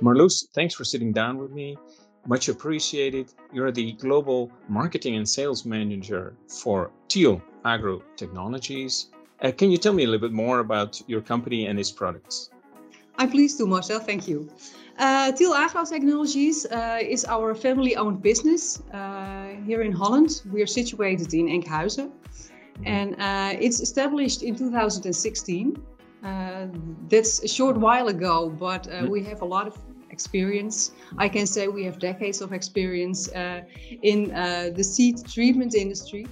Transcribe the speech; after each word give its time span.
Marloes, 0.00 0.48
thanks 0.54 0.74
for 0.74 0.84
sitting 0.84 1.12
down 1.12 1.38
with 1.38 1.50
me. 1.50 1.76
Much 2.26 2.48
appreciated. 2.48 3.32
You're 3.52 3.70
the 3.70 3.92
global 3.92 4.50
marketing 4.68 5.16
and 5.16 5.28
sales 5.28 5.64
manager 5.64 6.34
for 6.48 6.90
Tiel 7.08 7.42
Agro 7.64 8.02
Technologies. 8.16 9.10
Uh, 9.42 9.52
can 9.52 9.70
you 9.70 9.76
tell 9.76 9.92
me 9.92 10.04
a 10.04 10.06
little 10.06 10.26
bit 10.28 10.32
more 10.32 10.60
about 10.60 11.00
your 11.06 11.20
company 11.20 11.66
and 11.66 11.78
its 11.78 11.90
products? 11.90 12.50
I'm 13.18 13.30
pleased 13.30 13.58
to, 13.58 13.66
Marcel. 13.66 14.00
Thank 14.00 14.26
you. 14.26 14.48
Uh, 14.98 15.32
Tiel 15.32 15.54
Agro 15.54 15.84
Technologies 15.84 16.66
uh, 16.66 16.98
is 17.00 17.24
our 17.24 17.54
family-owned 17.54 18.22
business 18.22 18.82
uh, 18.92 19.48
here 19.66 19.82
in 19.82 19.92
Holland. 19.92 20.42
We 20.50 20.62
are 20.62 20.66
situated 20.66 21.34
in 21.34 21.46
Enkhuizen, 21.48 22.10
and 22.84 23.14
uh, 23.20 23.56
it's 23.60 23.80
established 23.80 24.42
in 24.42 24.56
2016. 24.56 25.76
Uh, 26.24 26.66
that's 27.08 27.42
a 27.42 27.48
short 27.48 27.76
while 27.76 28.08
ago, 28.08 28.48
but 28.48 28.88
uh, 28.88 29.06
we 29.06 29.22
have 29.22 29.42
a 29.42 29.44
lot 29.44 29.66
of 29.66 29.76
experience. 30.10 30.92
I 31.18 31.28
can 31.28 31.46
say 31.46 31.68
we 31.68 31.84
have 31.84 31.98
decades 31.98 32.40
of 32.40 32.52
experience 32.52 33.28
in 34.02 34.28
the 34.78 34.84
seed 34.84 35.16
treatment 35.26 35.74
industry. 35.74 36.26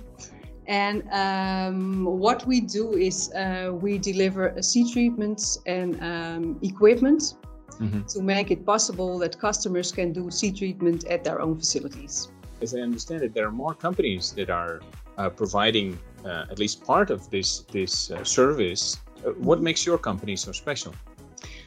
And 0.67 1.03
um, 1.11 2.05
what 2.05 2.47
we 2.47 2.61
do 2.61 2.93
is 2.93 3.33
uh, 3.35 3.73
we 3.73 3.99
deliver 3.99 4.61
seed 4.63 4.93
treatments 4.93 5.59
and 5.67 6.01
um, 6.03 6.59
equipment 6.63 7.35
mm-hmm. 7.71 8.03
to 8.03 8.23
make 8.23 8.51
it 8.51 8.65
possible 8.65 9.19
that 9.19 9.39
customers 9.39 9.91
can 9.91 10.13
do 10.13 10.31
seed 10.31 10.57
treatment 10.57 11.05
at 11.07 11.25
their 11.25 11.41
own 11.41 11.59
facilities. 11.59 12.29
As 12.61 12.75
I 12.75 12.79
understand 12.79 13.23
it, 13.23 13.35
there 13.35 13.47
are 13.47 13.53
more 13.53 13.75
companies 13.75 14.33
that 14.33 14.51
are 14.51 14.81
uh, 15.19 15.29
providing 15.31 15.99
uh, 16.25 16.47
at 16.51 16.59
least 16.59 16.85
part 16.85 17.11
of 17.11 17.29
this 17.31 17.61
this 17.73 18.11
uh, 18.13 18.23
service. 18.23 18.99
Uh, 19.25 19.31
what 19.33 19.61
makes 19.61 19.87
your 19.87 19.99
company 19.99 20.37
so 20.37 20.53
special? 20.53 20.95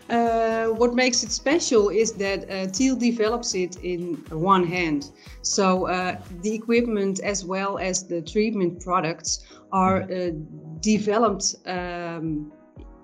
Uh, 0.09 0.67
what 0.67 0.93
makes 0.93 1.23
it 1.23 1.31
special 1.31 1.89
is 1.89 2.13
that 2.13 2.49
uh, 2.49 2.67
Tiel 2.67 2.95
develops 2.95 3.55
it 3.55 3.77
in 3.83 4.15
one 4.29 4.65
hand. 4.65 5.11
So 5.41 5.87
uh, 5.87 6.21
the 6.41 6.53
equipment 6.53 7.19
as 7.21 7.43
well 7.43 7.79
as 7.79 8.07
the 8.07 8.21
treatment 8.21 8.83
products 8.83 9.45
are 9.71 10.03
uh, 10.03 10.31
developed 10.79 11.55
um, 11.65 12.51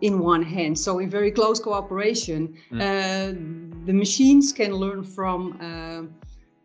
in 0.01 0.19
one 0.19 0.43
hand. 0.43 0.77
So 0.77 0.99
in 0.99 1.09
very 1.09 1.31
close 1.31 1.59
cooperation, 1.59 2.55
mm. 2.71 3.85
the 3.85 3.93
machines 3.93 4.53
can 4.53 4.73
learn 4.73 5.03
from 5.03 5.57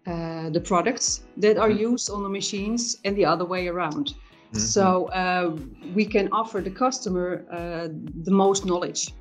uh, 0.06 0.50
the 0.50 0.60
products 0.60 1.22
that 1.36 1.56
are 1.56 1.68
mm-hmm. 1.68 1.92
used 1.92 2.10
on 2.10 2.22
the 2.22 2.28
machines 2.28 2.98
and 3.04 3.16
the 3.16 3.24
other 3.24 3.44
way 3.44 3.66
around. 3.66 4.14
Mm-hmm. 4.56 4.66
So 4.66 5.58
we 5.94 6.04
can 6.04 6.28
offer 6.32 6.60
the 6.60 6.70
customer 6.70 7.44
the 8.24 8.30
most 8.30 8.64
knowledge. 8.64 9.12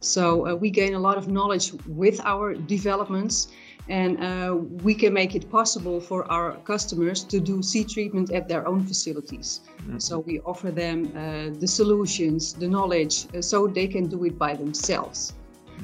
So 0.00 0.46
uh, 0.46 0.54
we 0.54 0.70
gain 0.70 0.94
a 0.94 0.98
lot 0.98 1.18
of 1.18 1.28
knowledge 1.28 1.72
with 1.86 2.20
our 2.24 2.54
developments 2.54 3.48
and 3.88 4.22
uh, 4.22 4.54
we 4.84 4.94
can 4.94 5.12
make 5.12 5.34
it 5.34 5.50
possible 5.50 6.00
for 6.00 6.30
our 6.30 6.56
customers 6.58 7.24
to 7.24 7.40
do 7.40 7.62
seed 7.62 7.88
treatment 7.88 8.30
at 8.32 8.48
their 8.48 8.68
own 8.68 8.84
facilities. 8.84 9.60
Mm-hmm. 9.78 9.98
So 9.98 10.18
we 10.20 10.40
offer 10.40 10.70
them 10.70 11.10
uh, 11.16 11.58
the 11.58 11.66
solutions, 11.66 12.52
the 12.52 12.68
knowledge, 12.68 13.26
uh, 13.34 13.40
so 13.40 13.66
they 13.66 13.88
can 13.88 14.06
do 14.06 14.24
it 14.24 14.38
by 14.38 14.54
themselves. 14.54 15.32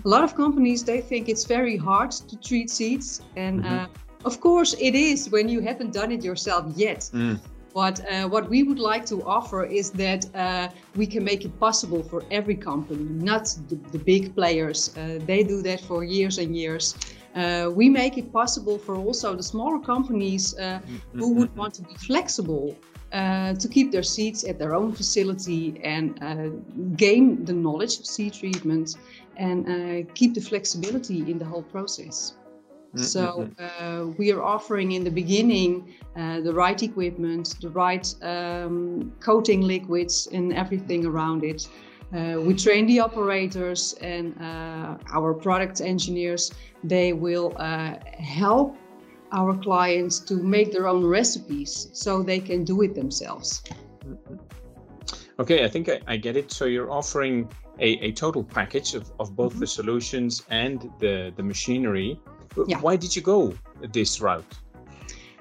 A 0.05 0.09
lot 0.09 0.23
of 0.23 0.35
companies 0.35 0.85
they 0.85 1.01
think 1.01 1.29
it's 1.29 1.45
very 1.45 1.77
hard 1.77 2.11
to 2.11 2.37
treat 2.37 2.69
seeds, 2.69 3.23
and 3.37 3.63
mm-hmm. 3.63 3.75
Uh, 3.75 3.87
of 4.25 4.41
course 4.41 4.75
it 4.81 4.95
is 4.95 5.31
when 5.31 5.49
you 5.49 5.61
haven't 5.61 5.93
done 5.93 6.11
it 6.11 6.25
yourself 6.25 6.65
yet. 6.77 7.11
Mm. 7.13 7.39
But 7.75 8.01
uh, 8.09 8.29
what 8.29 8.49
we 8.49 8.63
would 8.63 8.79
like 8.79 9.05
to 9.07 9.25
offer 9.25 9.65
is 9.65 9.91
that 9.93 10.33
uh, 10.37 10.69
we 10.95 11.09
can 11.09 11.25
make 11.25 11.45
it 11.45 11.59
possible 11.59 12.05
for 12.05 12.23
every 12.31 12.55
company, 12.55 13.03
not 13.03 13.47
the, 13.69 13.75
the 13.91 13.99
big 13.99 14.33
players. 14.37 14.97
Uh, 14.97 15.19
they 15.27 15.43
do 15.43 15.61
that 15.63 15.81
for 15.81 16.05
years 16.05 16.39
and 16.39 16.57
years. 16.57 16.95
Uh, 17.35 17.69
we 17.75 17.89
make 17.89 18.17
it 18.17 18.33
possible 18.33 18.79
for 18.79 18.95
also 18.95 19.35
the 19.35 19.43
smaller 19.43 19.81
companies 19.81 20.57
uh, 20.57 20.79
who 21.15 21.35
would 21.35 21.55
want 21.57 21.75
to 21.75 21.83
be 21.83 21.95
flexible 21.95 22.77
uh, 23.13 23.55
to 23.55 23.67
keep 23.69 23.91
their 23.91 24.05
seeds 24.05 24.45
at 24.45 24.57
their 24.57 24.73
own 24.73 24.93
facility 24.93 25.81
and 25.83 26.15
gain 26.97 27.45
the 27.45 27.53
knowledge 27.53 27.99
of 27.99 28.07
seed 28.07 28.33
treatment 28.33 28.97
and 29.37 30.15
keep 30.15 30.33
the 30.33 30.41
flexibility 30.41 31.29
in 31.29 31.39
the 31.39 31.45
whole 31.45 31.65
process. 31.65 32.35
Mm-hmm. 32.95 33.03
So 33.03 33.51
uh, 33.59 34.07
we 34.19 34.31
are 34.31 34.43
offering 34.43 34.93
in 34.93 35.03
the 35.03 35.11
beginning 35.11 35.95
uh, 36.17 36.41
the 36.41 36.55
right 36.55 36.81
equipment, 36.81 37.57
the 37.61 37.71
right 37.71 38.15
um, 38.23 39.13
coating 39.19 39.63
liquids, 39.63 40.29
and 40.33 40.53
everything 40.53 41.05
around 41.05 41.43
it. 41.43 41.69
Uh, 42.15 42.41
we 42.41 42.55
train 42.55 42.87
the 42.87 43.01
operators 43.01 43.95
and 44.01 44.41
uh, 44.41 44.97
our 45.13 45.35
product 45.35 45.81
engineers. 45.81 46.53
They 46.85 47.13
will 47.13 47.53
uh, 47.57 47.97
help 48.19 48.77
our 49.33 49.57
clients 49.57 50.21
to 50.21 50.35
make 50.35 50.71
their 50.71 50.87
own 50.87 51.05
recipes 51.05 51.89
so 51.93 52.23
they 52.23 52.39
can 52.39 52.63
do 52.63 52.83
it 52.83 52.95
themselves. 52.95 53.65
Okay, 55.41 55.65
I 55.65 55.69
think 55.69 55.89
I, 55.89 56.01
I, 56.07 56.17
get 56.17 56.37
it. 56.37 56.53
So 56.53 56.67
you're 56.67 56.93
offering 56.93 57.49
a, 57.81 57.89
a 58.09 58.13
total 58.13 58.45
package 58.45 58.95
of, 58.95 59.11
of 59.19 59.35
both 59.35 59.53
mm-hmm. 59.53 59.61
the 59.61 59.67
solutions 59.67 60.45
and 60.51 60.89
the, 61.01 61.33
the 61.37 61.43
machinery 61.43 62.21
yeah. 62.67 62.79
Why 62.81 62.97
did 62.97 63.15
you 63.15 63.23
go 63.23 63.55
this 63.93 64.21
route? 64.21 64.45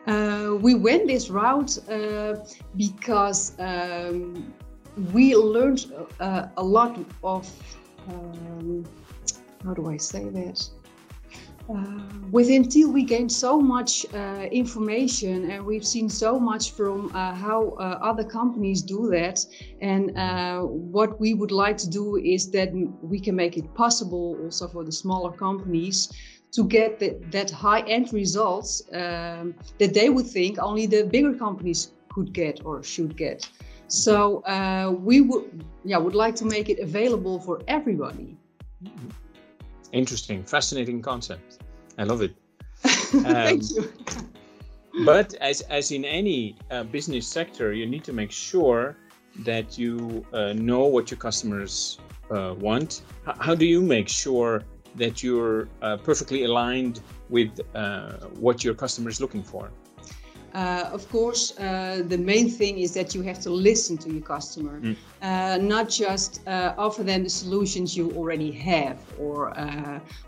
Uh, 0.05 0.57
we 0.59 0.75
went 0.75 1.07
this 1.07 1.29
route 1.29 1.77
uh, 1.89 2.35
because 2.75 3.57
um, 3.59 4.53
we 5.13 5.35
learned 5.35 5.93
uh, 6.19 6.47
a 6.57 6.63
lot 6.63 6.99
of, 7.23 7.49
um, 8.09 8.85
how 9.63 9.73
do 9.73 9.89
I 9.89 9.97
say 9.97 10.25
that? 10.29 10.69
Uh, 11.69 12.01
within 12.29 12.67
Tiel, 12.67 12.91
we 12.91 13.05
gained 13.05 13.31
so 13.31 13.61
much 13.61 14.05
uh, 14.13 14.47
information 14.51 15.49
and 15.49 15.65
we've 15.65 15.87
seen 15.87 16.09
so 16.09 16.37
much 16.37 16.71
from 16.71 17.09
uh, 17.15 17.33
how 17.33 17.69
other 18.01 18.25
companies 18.25 18.81
do 18.81 19.09
that. 19.11 19.39
And 19.79 20.11
what 20.91 21.17
we 21.21 21.33
would 21.33 21.51
like 21.51 21.77
to 21.77 21.89
do 21.89 22.17
is 22.17 22.51
that 22.51 22.73
we 23.01 23.21
can 23.21 23.37
make 23.37 23.55
it 23.55 23.73
possible 23.73 24.37
also 24.43 24.67
for 24.67 24.83
the 24.83 24.91
smaller 24.91 25.31
companies 25.31 26.11
to 26.53 26.63
get 26.63 26.99
the, 26.99 27.17
that 27.31 27.49
high 27.49 27.81
end 27.81 28.13
results 28.13 28.83
um, 28.93 29.55
that 29.79 29.93
they 29.93 30.09
would 30.09 30.27
think 30.27 30.57
only 30.59 30.85
the 30.85 31.03
bigger 31.03 31.33
companies 31.33 31.91
could 32.09 32.31
get 32.31 32.61
or 32.63 32.83
should 32.83 33.17
get. 33.17 33.49
So 33.87 34.41
uh, 34.43 34.91
we 34.91 35.21
would, 35.21 35.63
yeah, 35.83 35.97
would 35.97 36.15
like 36.15 36.35
to 36.35 36.45
make 36.45 36.69
it 36.69 36.79
available 36.79 37.39
for 37.39 37.61
everybody. 37.67 38.37
Interesting, 39.91 40.43
fascinating 40.43 41.01
concept. 41.01 41.59
I 41.97 42.03
love 42.03 42.21
it. 42.21 42.35
Um, 43.13 43.21
Thank 43.23 43.69
you. 43.69 43.93
but 45.05 45.35
as 45.35 45.61
as 45.61 45.91
in 45.91 46.03
any 46.03 46.55
uh, 46.71 46.83
business 46.83 47.27
sector, 47.27 47.71
you 47.73 47.85
need 47.85 48.03
to 48.05 48.11
make 48.11 48.31
sure 48.31 48.97
that 49.45 49.77
you 49.77 50.25
uh, 50.33 50.53
know 50.53 50.85
what 50.85 51.11
your 51.11 51.19
customers 51.19 51.99
uh, 52.31 52.55
want. 52.57 53.03
H- 53.27 53.35
how 53.39 53.53
do 53.53 53.67
you 53.67 53.81
make 53.81 54.09
sure 54.09 54.63
that 54.95 55.23
you're 55.23 55.67
uh, 55.81 55.97
perfectly 55.97 56.43
aligned 56.43 57.01
with 57.29 57.59
uh, 57.75 58.13
what 58.39 58.63
your 58.63 58.73
customer 58.73 59.09
is 59.09 59.19
looking 59.19 59.43
for? 59.43 59.71
Uh, 60.53 60.87
of 60.93 61.09
course, 61.09 61.57
uh, 61.57 62.03
the 62.07 62.17
main 62.17 62.47
thing 62.47 62.77
is 62.77 62.93
that 62.93 63.15
you 63.15 63.23
have 63.23 63.39
to 63.39 63.49
listen 63.49 63.97
to 63.97 64.11
your 64.11 64.21
customer, 64.21 64.79
mm. 64.81 64.95
uh, 65.23 65.57
not 65.57 65.89
just 65.89 66.47
uh, 66.47 66.75
offer 66.77 67.01
them 67.01 67.23
the 67.23 67.29
solutions 67.29 67.97
you 67.97 68.11
already 68.11 68.51
have 68.51 68.99
or 69.17 69.51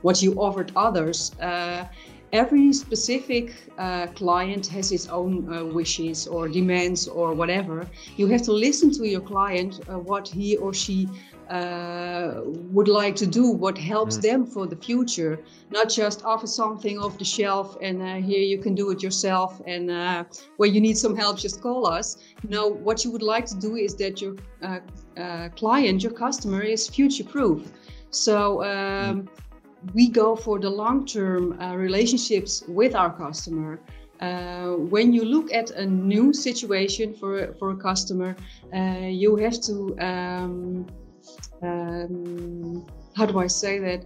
what 0.01 0.21
you 0.23 0.33
offered 0.33 0.71
others. 0.75 1.31
every 2.33 2.73
specific 2.73 3.53
client 4.15 4.65
has 4.67 4.89
his 4.89 5.07
own 5.07 5.33
wishes 5.73 6.27
or 6.27 6.49
demands 6.49 7.07
or 7.07 7.33
whatever. 7.33 7.87
You 8.17 8.27
have 8.27 8.41
to 8.49 8.51
listen 8.51 8.91
to 8.93 9.07
your 9.07 9.21
client, 9.21 9.79
what 9.87 10.27
he 10.27 10.57
or 10.57 10.73
she 10.73 11.07
uh, 11.49 12.41
would 12.45 12.87
like 12.87 13.15
to 13.15 13.27
do, 13.27 13.51
what 13.51 13.77
helps 13.77 14.17
mm. 14.17 14.21
them 14.21 14.45
for 14.45 14.65
the 14.65 14.75
future, 14.75 15.43
not 15.69 15.89
just 15.89 16.23
offer 16.25 16.47
something 16.47 16.97
off 16.97 17.17
the 17.17 17.25
shelf 17.25 17.77
and 17.81 18.01
uh, 18.01 18.15
here 18.15 18.41
you 18.41 18.57
can 18.57 18.75
do 18.75 18.89
it 18.91 19.03
yourself 19.03 19.61
and 19.65 19.91
uh, 19.91 20.23
where 20.57 20.69
you 20.69 20.81
need 20.81 20.97
some 20.97 21.15
help, 21.15 21.37
just 21.37 21.61
call 21.61 21.85
us. 21.85 22.17
No, 22.47 22.67
what 22.67 23.03
you 23.03 23.11
would 23.11 23.21
like 23.21 23.45
to 23.47 23.55
do 23.55 23.75
is 23.75 23.95
that 23.95 24.21
your 24.21 24.35
uh, 24.61 24.79
uh, 25.17 25.49
client, 25.49 26.03
your 26.03 26.13
customer, 26.13 26.61
is 26.61 26.87
future 26.87 27.23
proof. 27.23 27.71
So 28.09 28.63
um, 28.63 29.23
mm. 29.23 29.27
we 29.93 30.09
go 30.09 30.35
for 30.35 30.59
the 30.59 30.69
long 30.69 31.05
term 31.05 31.59
uh, 31.61 31.75
relationships 31.75 32.63
with 32.67 32.95
our 32.95 33.11
customer. 33.15 33.79
Uh, 34.21 34.71
when 34.93 35.11
you 35.11 35.25
look 35.25 35.51
at 35.51 35.71
a 35.71 35.85
new 35.85 36.33
situation 36.33 37.13
for 37.13 37.53
for 37.59 37.71
a 37.71 37.75
customer, 37.75 38.35
uh, 38.73 39.07
you 39.07 39.35
have 39.35 39.59
to 39.61 39.93
um, 39.99 40.87
um, 41.61 42.85
how 43.15 43.25
do 43.25 43.39
I 43.39 43.47
say 43.47 43.79
that? 43.79 44.05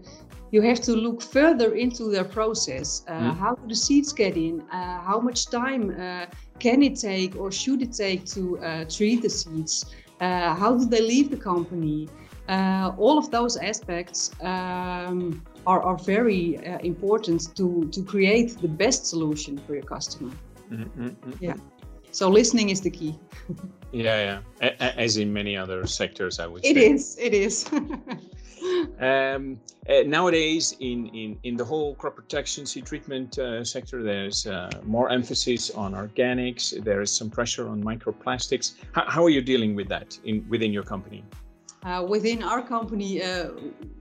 You 0.51 0.61
have 0.63 0.81
to 0.81 0.93
look 0.93 1.21
further 1.21 1.75
into 1.75 2.09
their 2.09 2.23
process. 2.23 3.03
Uh, 3.07 3.11
mm. 3.11 3.37
How 3.37 3.53
do 3.53 3.67
the 3.67 3.75
seeds 3.75 4.11
get 4.11 4.35
in? 4.35 4.61
Uh, 4.71 4.99
how 5.01 5.19
much 5.19 5.49
time 5.51 5.91
uh, 5.91 6.25
can 6.57 6.81
it 6.81 6.95
take 6.95 7.35
or 7.35 7.51
should 7.51 7.83
it 7.83 7.93
take 7.93 8.25
to 8.35 8.57
uh, 8.57 8.85
treat 8.85 9.21
the 9.21 9.29
seeds? 9.29 9.85
Uh, 10.19 10.55
how 10.55 10.75
do 10.75 10.85
they 10.85 11.01
leave 11.01 11.29
the 11.29 11.37
company? 11.37 12.09
Uh, 12.47 12.91
all 12.97 13.19
of 13.19 13.29
those 13.29 13.57
aspects 13.57 14.31
um, 14.41 15.45
are, 15.67 15.83
are 15.83 15.97
very 15.97 16.57
uh, 16.57 16.79
important 16.79 17.55
to, 17.55 17.87
to 17.91 18.03
create 18.03 18.59
the 18.59 18.67
best 18.67 19.05
solution 19.05 19.55
for 19.67 19.75
your 19.75 19.83
customer. 19.83 20.31
Mm-hmm. 20.71 21.31
Yeah. 21.39 21.53
So 22.11 22.29
listening 22.29 22.69
is 22.69 22.81
the 22.81 22.89
key. 22.89 23.17
yeah, 23.91 24.41
yeah. 24.61 24.67
A- 24.79 24.99
as 24.99 25.17
in 25.17 25.31
many 25.31 25.55
other 25.55 25.85
sectors, 25.85 26.39
I 26.39 26.47
would 26.47 26.65
it 26.65 26.75
say. 26.75 26.81
It 26.81 26.91
is. 26.93 27.17
It 27.19 27.33
is. 27.33 27.69
um, 28.99 29.59
uh, 29.87 30.03
nowadays, 30.05 30.75
in, 30.79 31.07
in, 31.07 31.37
in 31.43 31.55
the 31.55 31.65
whole 31.65 31.95
crop 31.95 32.15
protection 32.15 32.65
seed 32.65 32.85
treatment 32.85 33.37
uh, 33.39 33.63
sector, 33.63 34.03
there's 34.03 34.47
uh, 34.47 34.69
more 34.83 35.09
emphasis 35.09 35.69
on 35.71 35.93
organics. 35.93 36.83
There 36.83 37.01
is 37.01 37.11
some 37.11 37.29
pressure 37.29 37.67
on 37.69 37.83
microplastics. 37.83 38.75
How, 38.91 39.05
how 39.07 39.23
are 39.23 39.29
you 39.29 39.41
dealing 39.41 39.75
with 39.75 39.87
that 39.89 40.19
in 40.23 40.45
within 40.49 40.73
your 40.73 40.83
company? 40.83 41.23
Uh, 41.83 42.05
within 42.07 42.43
our 42.43 42.61
company, 42.61 43.23
uh, 43.23 43.51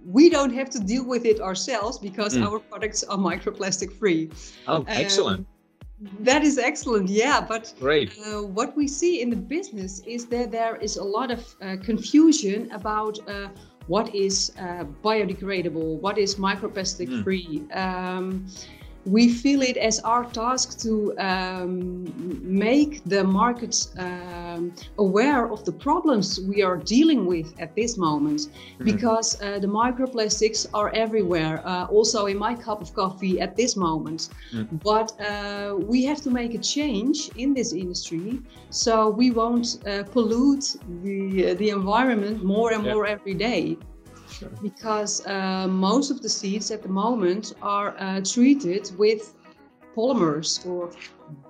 we 0.05 0.29
don't 0.29 0.53
have 0.53 0.69
to 0.69 0.81
deal 0.81 1.05
with 1.05 1.25
it 1.25 1.41
ourselves 1.41 1.97
because 1.97 2.37
mm. 2.37 2.45
our 2.45 2.59
products 2.59 3.05
are 3.05 3.17
microplastic 3.17 3.93
free. 3.93 4.31
Oh, 4.67 4.85
excellent. 4.89 5.47
That 6.21 6.45
is 6.45 6.59
excellent, 6.59 7.09
yeah. 7.09 7.41
But. 7.41 7.75
Uh, 8.19 8.43
what 8.43 8.77
we 8.77 8.87
see 8.87 9.21
in 9.21 9.31
the 9.31 9.37
business 9.37 10.01
is 10.01 10.27
that 10.27 10.53
there 10.53 10.77
is 10.77 10.97
a 10.97 11.05
lot 11.05 11.31
of 11.31 11.55
uh, 11.61 11.77
confusion 11.83 12.71
about 12.71 13.19
uh, 13.29 13.49
what 13.89 14.15
is 14.15 14.53
uh, 14.61 14.85
biodegradable, 15.03 16.01
what 16.01 16.19
is 16.19 16.37
microplastic 16.37 17.09
mm. 17.09 17.25
free. 17.25 17.65
Um, 17.73 18.47
we 19.09 19.29
feel 19.29 19.63
it 19.63 19.77
as 19.77 20.01
our 20.01 20.25
task 20.25 20.79
to 20.81 21.17
um, 21.19 22.05
make 22.43 23.03
the 23.05 23.25
markets 23.25 23.93
um, 23.99 24.73
aware 24.99 25.51
of 25.51 25.65
the 25.65 25.73
problems 25.73 26.41
we 26.41 26.63
are 26.63 26.77
dealing 26.77 27.25
with 27.25 27.49
at 27.59 27.75
this 27.75 27.97
moment 27.97 28.41
mm-hmm. 28.41 28.85
because 28.85 29.41
uh, 29.41 29.59
the 29.59 29.67
microplastics 29.67 30.67
are 30.75 30.91
everywhere, 30.95 31.63
uh, 31.65 31.87
also 31.87 32.27
in 32.27 32.39
my 32.39 32.55
cup 32.55 32.83
of 32.83 32.93
coffee 32.95 33.41
at 33.41 33.57
this 33.57 33.77
moment. 33.77 34.29
Mm-hmm. 34.53 34.77
But 34.77 35.09
uh, 35.21 35.77
we 35.77 36.05
have 36.05 36.21
to 36.23 36.31
make 36.31 36.55
a 36.55 36.59
change 36.59 37.31
in 37.37 37.55
this 37.55 37.73
industry 37.73 38.41
so 38.71 39.09
we 39.09 39.31
won't 39.31 39.79
uh, 39.87 40.03
pollute 40.05 40.77
the, 41.03 41.55
the 41.55 41.71
environment 41.71 42.45
more 42.45 42.73
and 42.73 42.83
more 42.83 43.07
every 43.07 43.35
day. 43.35 43.79
Sure. 44.39 44.49
Because 44.63 45.27
uh, 45.27 45.67
most 45.67 46.11
of 46.11 46.23
the 46.23 46.29
seeds 46.29 46.71
at 46.71 46.83
the 46.83 46.89
moment 46.89 47.55
are 47.61 47.97
uh, 47.99 48.21
treated 48.21 48.91
with 48.97 49.35
polymers 49.97 50.65
or 50.65 50.93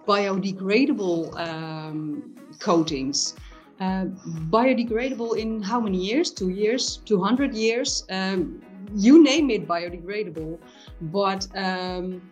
biodegradable 0.07 1.39
um, 1.39 2.35
coatings. 2.59 3.35
Uh, 3.81 4.07
biodegradable 4.51 5.37
in 5.37 5.63
how 5.63 5.79
many 5.79 5.99
years? 5.99 6.31
Two 6.31 6.49
years, 6.49 6.97
200 7.05 7.55
years? 7.55 8.05
Um, 8.11 8.63
you 8.95 9.23
name 9.23 9.51
it 9.51 9.69
biodegradable. 9.69 10.59
But 11.03 11.47
um, 11.55 12.23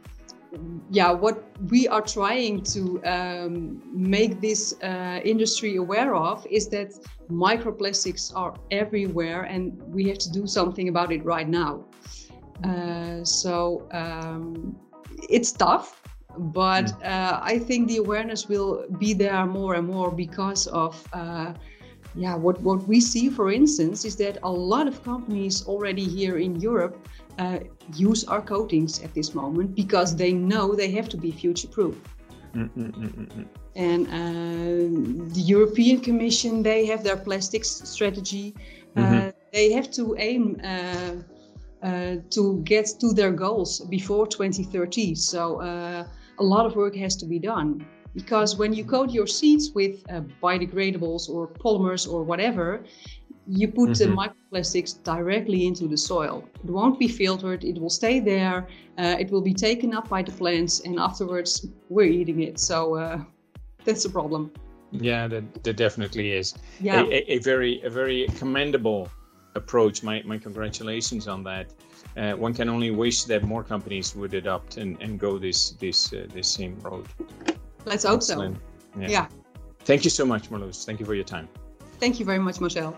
yeah, 0.90 1.10
what 1.10 1.44
we 1.70 1.88
are 1.88 2.00
trying 2.00 2.62
to 2.62 3.02
um, 3.04 3.82
make 3.92 4.40
this 4.40 4.74
uh, 4.82 5.20
industry 5.24 5.76
aware 5.76 6.14
of 6.14 6.46
is 6.50 6.68
that 6.68 6.92
microplastics 7.30 8.32
are 8.34 8.54
everywhere 8.70 9.42
and 9.42 9.80
we 9.92 10.08
have 10.08 10.18
to 10.18 10.30
do 10.30 10.46
something 10.46 10.88
about 10.88 11.12
it 11.12 11.24
right 11.24 11.48
now. 11.48 11.84
Uh, 12.64 13.24
so 13.24 13.86
um, 13.92 14.76
it's 15.28 15.52
tough, 15.52 16.02
but 16.38 16.86
mm. 16.86 17.04
uh, 17.04 17.40
I 17.42 17.58
think 17.58 17.88
the 17.88 17.98
awareness 17.98 18.48
will 18.48 18.86
be 18.98 19.12
there 19.12 19.44
more 19.46 19.74
and 19.74 19.86
more 19.86 20.10
because 20.10 20.66
of. 20.68 21.02
Yeah, 22.16 22.34
what, 22.34 22.60
what 22.62 22.88
we 22.88 23.00
see, 23.00 23.28
for 23.28 23.52
instance, 23.52 24.06
is 24.06 24.16
that 24.16 24.38
a 24.42 24.50
lot 24.50 24.88
of 24.88 25.02
companies 25.04 25.66
already 25.66 26.04
here 26.04 26.38
in 26.38 26.56
Europe 26.56 27.06
uh, 27.38 27.58
use 27.94 28.24
our 28.24 28.40
coatings 28.40 29.02
at 29.02 29.12
this 29.12 29.34
moment 29.34 29.74
because 29.74 30.16
they 30.16 30.32
know 30.32 30.74
they 30.74 30.90
have 30.92 31.10
to 31.10 31.18
be 31.18 31.30
future 31.30 31.68
proof. 31.68 31.94
Mm, 32.54 32.70
mm, 32.70 32.92
mm, 32.92 33.46
and 33.74 34.06
uh, 34.06 35.34
the 35.34 35.40
European 35.40 36.00
Commission, 36.00 36.62
they 36.62 36.86
have 36.86 37.04
their 37.04 37.18
plastics 37.18 37.68
strategy. 37.68 38.54
Uh, 38.96 39.00
mm-hmm. 39.00 39.28
They 39.52 39.72
have 39.72 39.90
to 39.92 40.16
aim 40.18 40.58
uh, 40.64 41.16
uh, 41.82 42.16
to 42.30 42.62
get 42.64 42.86
to 43.00 43.12
their 43.12 43.30
goals 43.30 43.80
before 43.90 44.26
2030. 44.26 45.14
So 45.16 45.60
uh, 45.60 46.06
a 46.38 46.42
lot 46.42 46.64
of 46.64 46.74
work 46.76 46.96
has 46.96 47.14
to 47.16 47.26
be 47.26 47.38
done 47.38 47.84
because 48.16 48.56
when 48.56 48.72
you 48.72 48.84
coat 48.84 49.10
your 49.10 49.26
seeds 49.26 49.70
with 49.72 50.02
biodegradables 50.42 51.28
or 51.28 51.46
polymers 51.46 52.10
or 52.10 52.22
whatever, 52.22 52.82
you 53.46 53.68
put 53.68 53.90
mm-hmm. 53.90 54.10
the 54.10 54.16
microplastics 54.16 55.02
directly 55.04 55.66
into 55.66 55.86
the 55.86 55.96
soil. 55.96 56.42
It 56.64 56.70
won't 56.70 56.98
be 56.98 57.08
filtered, 57.08 57.62
it 57.62 57.78
will 57.78 57.90
stay 57.90 58.18
there, 58.18 58.66
uh, 58.98 59.16
it 59.20 59.30
will 59.30 59.42
be 59.42 59.54
taken 59.54 59.94
up 59.94 60.08
by 60.08 60.22
the 60.22 60.32
plants, 60.32 60.80
and 60.80 60.98
afterwards 60.98 61.66
we're 61.88 62.08
eating 62.08 62.42
it. 62.42 62.58
So 62.58 62.96
uh, 62.96 63.22
that's 63.84 64.04
a 64.06 64.10
problem. 64.10 64.50
Yeah, 64.92 65.28
that, 65.28 65.62
that 65.64 65.76
definitely 65.76 66.32
is. 66.32 66.54
Yeah. 66.80 67.02
A, 67.02 67.04
a, 67.04 67.36
a, 67.36 67.38
very 67.38 67.82
a 67.82 67.90
very 67.90 68.26
commendable 68.38 69.10
approach. 69.54 70.02
My, 70.02 70.22
my 70.24 70.38
congratulations 70.38 71.28
on 71.28 71.44
that. 71.44 71.72
Uh, 72.16 72.32
one 72.32 72.54
can 72.54 72.68
only 72.68 72.90
wish 72.90 73.24
that 73.24 73.42
more 73.42 73.62
companies 73.62 74.16
would 74.16 74.32
adopt 74.32 74.78
and, 74.78 75.00
and 75.02 75.20
go 75.20 75.38
this 75.38 75.72
this 75.72 76.12
uh, 76.12 76.26
this 76.32 76.48
same 76.48 76.78
road. 76.80 77.06
Let's 77.86 78.04
hope 78.04 78.16
Excellent. 78.16 78.56
so. 78.56 79.00
Yeah. 79.00 79.08
yeah. 79.08 79.26
Thank 79.84 80.04
you 80.04 80.10
so 80.10 80.26
much, 80.26 80.50
Marloes. 80.50 80.84
Thank 80.84 80.98
you 81.00 81.06
for 81.06 81.14
your 81.14 81.24
time. 81.24 81.48
Thank 82.00 82.18
you 82.18 82.26
very 82.26 82.40
much, 82.40 82.60
Marcel. 82.60 82.96